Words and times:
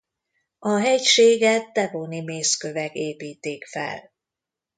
A 0.59 0.75
hegységet 0.77 1.71
devoni 1.71 2.21
mészkövek 2.21 2.93
építik 2.95 3.65
fel. 3.65 4.11